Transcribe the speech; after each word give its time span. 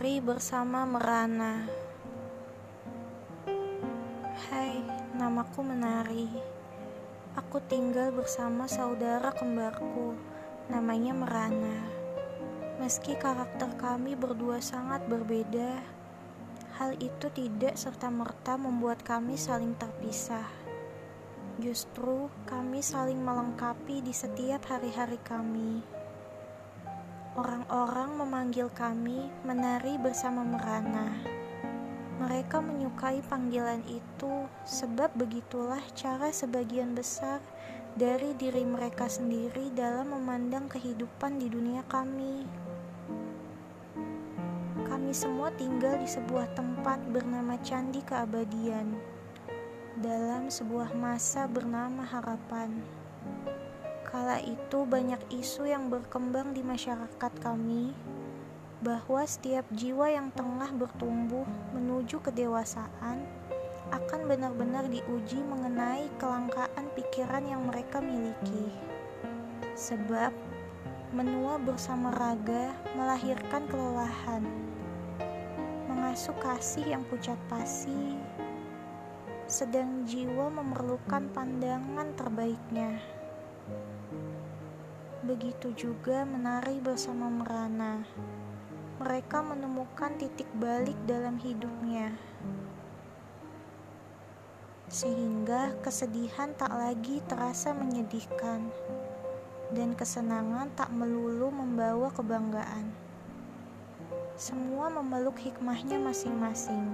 Menari 0.00 0.24
bersama 0.24 0.88
Merana. 0.88 1.68
Hai, 4.48 4.80
namaku 5.12 5.60
Menari. 5.60 6.24
Aku 7.36 7.60
tinggal 7.68 8.08
bersama 8.08 8.64
saudara 8.64 9.28
kembarku 9.36 10.16
Namanya 10.72 11.12
Merana. 11.12 11.84
Meski 12.80 13.12
karakter 13.12 13.76
kami 13.76 14.16
berdua 14.16 14.64
sangat 14.64 15.04
berbeda 15.04 15.84
Hal 16.80 16.96
itu 16.96 17.28
tidak 17.36 17.76
serta-merta 17.76 18.56
membuat 18.56 19.04
kami 19.04 19.36
saling 19.36 19.76
terpisah. 19.76 20.48
Justru 21.60 22.32
kami 22.48 22.80
saling 22.80 23.20
melengkapi 23.20 24.00
di 24.00 24.16
setiap 24.16 24.64
hari-hari 24.64 25.20
kami. 25.20 25.99
Orang-orang 27.38 28.18
memanggil 28.18 28.66
kami 28.74 29.30
menari 29.46 29.94
bersama 30.02 30.42
Merana. 30.42 31.14
Mereka 32.18 32.58
menyukai 32.58 33.22
panggilan 33.22 33.86
itu 33.86 34.50
sebab 34.66 35.14
begitulah 35.14 35.78
cara 35.94 36.34
sebagian 36.34 36.90
besar 36.98 37.38
dari 37.94 38.34
diri 38.34 38.66
mereka 38.66 39.06
sendiri 39.06 39.70
dalam 39.78 40.10
memandang 40.10 40.66
kehidupan 40.66 41.38
di 41.38 41.46
dunia 41.46 41.86
kami. 41.86 42.42
Kami 44.90 45.14
semua 45.14 45.54
tinggal 45.54 46.02
di 46.02 46.10
sebuah 46.10 46.50
tempat 46.58 46.98
bernama 47.14 47.54
Candi 47.62 48.02
Keabadian 48.10 48.98
dalam 50.02 50.50
sebuah 50.50 50.98
masa 50.98 51.46
bernama 51.46 52.02
harapan. 52.02 52.74
Kala 54.10 54.42
itu 54.42 54.82
banyak 54.82 55.22
isu 55.30 55.70
yang 55.70 55.86
berkembang 55.86 56.50
di 56.50 56.66
masyarakat 56.66 57.32
kami 57.38 57.94
bahwa 58.82 59.22
setiap 59.22 59.62
jiwa 59.70 60.10
yang 60.10 60.34
tengah 60.34 60.66
bertumbuh 60.74 61.46
menuju 61.70 62.18
kedewasaan 62.18 63.22
akan 63.94 64.20
benar-benar 64.26 64.90
diuji 64.90 65.38
mengenai 65.46 66.10
kelangkaan 66.18 66.90
pikiran 66.98 67.46
yang 67.46 67.62
mereka 67.70 68.02
miliki. 68.02 68.74
Sebab 69.78 70.34
menua 71.14 71.62
bersama 71.62 72.10
raga 72.10 72.74
melahirkan 72.98 73.62
kelelahan. 73.70 74.42
Mengasuh 75.86 76.34
kasih 76.42 76.98
yang 76.98 77.06
pucat 77.06 77.38
pasi, 77.46 78.18
sedang 79.46 80.02
jiwa 80.02 80.50
memerlukan 80.50 81.30
pandangan 81.30 82.10
terbaiknya. 82.18 82.98
Begitu 85.30 85.70
juga 85.86 86.26
menari 86.26 86.82
bersama 86.82 87.30
Merana. 87.30 88.02
Mereka 88.98 89.46
menemukan 89.46 90.18
titik 90.18 90.50
balik 90.58 90.98
dalam 91.06 91.38
hidupnya. 91.38 92.10
Sehingga 94.90 95.78
kesedihan 95.86 96.50
tak 96.58 96.74
lagi 96.74 97.22
terasa 97.30 97.70
menyedihkan 97.70 98.74
dan 99.70 99.94
kesenangan 99.94 100.66
tak 100.74 100.90
melulu 100.90 101.54
membawa 101.54 102.10
kebanggaan. 102.10 102.90
Semua 104.34 104.90
memeluk 104.90 105.38
hikmahnya 105.38 106.02
masing-masing. 106.02 106.90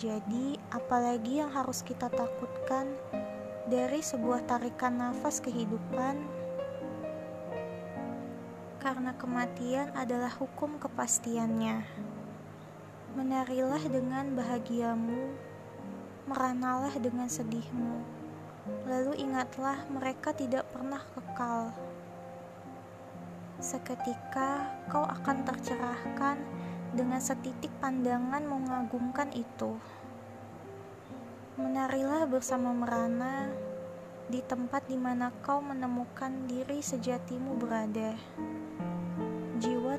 Jadi, 0.00 0.56
apalagi 0.72 1.44
yang 1.44 1.52
harus 1.52 1.84
kita 1.84 2.08
takutkan 2.08 2.88
dari 3.68 4.00
sebuah 4.00 4.48
tarikan 4.48 4.96
nafas 4.96 5.44
kehidupan, 5.44 6.37
karena 8.78 9.10
kematian 9.18 9.90
adalah 9.98 10.30
hukum 10.38 10.78
kepastiannya. 10.78 11.82
Menarilah 13.18 13.82
dengan 13.90 14.38
bahagiamu, 14.38 15.34
meranalah 16.30 16.94
dengan 17.02 17.26
sedihmu, 17.26 17.98
lalu 18.86 19.18
ingatlah 19.18 19.82
mereka 19.90 20.30
tidak 20.30 20.62
pernah 20.70 21.02
kekal. 21.18 21.74
Seketika 23.58 24.70
kau 24.86 25.02
akan 25.02 25.42
tercerahkan 25.42 26.38
dengan 26.94 27.18
setitik 27.18 27.74
pandangan 27.82 28.46
mengagumkan 28.46 29.34
itu. 29.34 29.74
Menarilah 31.58 32.30
bersama 32.30 32.70
merana 32.70 33.50
di 34.30 34.38
tempat 34.44 34.86
di 34.86 34.94
mana 34.94 35.34
kau 35.42 35.58
menemukan 35.58 36.46
diri 36.46 36.78
sejatimu 36.78 37.58
berada. 37.58 38.14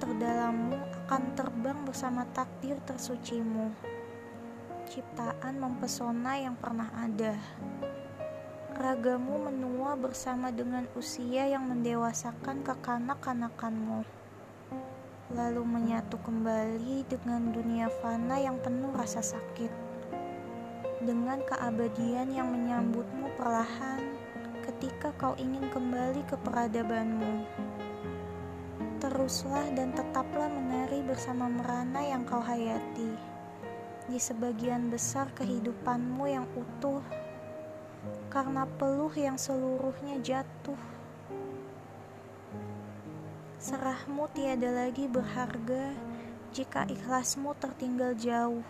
Terdalammu 0.00 0.78
akan 1.04 1.22
terbang 1.36 1.82
bersama 1.84 2.22
takdir 2.30 2.78
tersucimu. 2.86 3.74
Ciptaan 4.88 5.58
mempesona 5.58 6.38
yang 6.38 6.56
pernah 6.56 6.88
ada. 6.96 7.36
Ragamu 8.72 9.50
menua 9.50 9.98
bersama 9.98 10.48
dengan 10.48 10.88
usia 10.96 11.50
yang 11.50 11.68
mendewasakan 11.68 12.64
kekanak-kanakanmu. 12.64 14.06
Lalu 15.36 15.62
menyatu 15.64 16.16
kembali 16.22 17.04
dengan 17.10 17.52
dunia 17.52 17.92
fana 18.00 18.40
yang 18.40 18.56
penuh 18.60 18.92
rasa 18.96 19.20
sakit 19.20 19.92
dengan 21.02 21.42
keabadian 21.50 22.30
yang 22.30 22.46
menyambutmu 22.46 23.26
perlahan 23.34 23.98
ketika 24.62 25.10
kau 25.18 25.34
ingin 25.34 25.66
kembali 25.74 26.22
ke 26.30 26.38
peradabanmu. 26.46 27.42
Teruslah 29.02 29.66
dan 29.74 29.90
tetaplah 29.90 30.46
menari 30.46 31.02
bersama 31.02 31.50
merana 31.50 32.06
yang 32.06 32.22
kau 32.22 32.38
hayati 32.38 33.10
di 34.06 34.14
sebagian 34.14 34.94
besar 34.94 35.26
kehidupanmu 35.34 36.22
yang 36.30 36.46
utuh 36.54 37.02
karena 38.30 38.62
peluh 38.78 39.10
yang 39.18 39.34
seluruhnya 39.34 40.22
jatuh. 40.22 40.78
Serahmu 43.58 44.30
tiada 44.38 44.70
lagi 44.70 45.10
berharga 45.10 45.98
jika 46.54 46.86
ikhlasmu 46.86 47.58
tertinggal 47.58 48.14
jauh. 48.14 48.62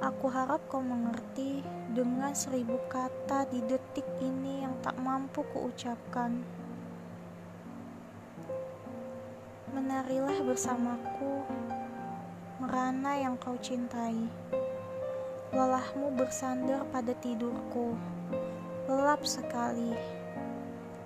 Aku 0.00 0.32
harap 0.32 0.64
kau 0.72 0.80
mengerti 0.80 1.60
dengan 1.92 2.32
seribu 2.32 2.80
kata 2.88 3.52
di 3.52 3.60
detik 3.68 4.08
ini 4.24 4.64
yang 4.64 4.80
tak 4.80 4.96
mampu 4.96 5.44
kuucapkan. 5.52 6.63
Menarilah 9.74 10.38
bersamaku, 10.46 11.42
merana 12.62 13.18
yang 13.18 13.34
kau 13.34 13.58
cintai. 13.58 14.30
Lelahmu 15.50 16.14
bersandar 16.14 16.86
pada 16.94 17.10
tidurku, 17.18 17.98
lelap 18.86 19.26
sekali. 19.26 19.90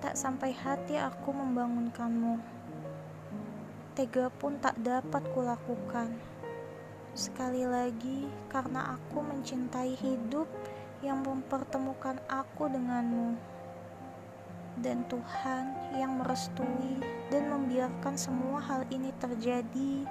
Tak 0.05 0.13
sampai 0.13 0.53
hati 0.53 1.01
aku 1.01 1.33
membangunkanmu. 1.33 2.37
Tega 3.97 4.29
pun 4.37 4.61
tak 4.61 4.77
dapat 4.85 5.25
kulakukan. 5.33 6.13
Sekali 7.17 7.65
lagi, 7.65 8.29
karena 8.53 8.93
aku 8.93 9.25
mencintai 9.25 9.97
hidup 9.97 10.45
yang 11.01 11.25
mempertemukan 11.25 12.21
aku 12.29 12.69
denganmu, 12.69 13.33
dan 14.79 15.03
Tuhan 15.11 15.95
yang 15.95 16.19
merestui 16.19 17.03
dan 17.27 17.51
membiarkan 17.51 18.15
semua 18.15 18.63
hal 18.63 18.87
ini 18.89 19.11
terjadi 19.19 20.07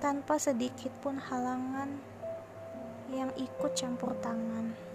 tanpa 0.00 0.40
sedikit 0.40 0.90
pun 1.04 1.20
halangan 1.20 1.92
yang 3.12 3.32
ikut 3.36 3.72
campur 3.76 4.16
tangan. 4.20 4.87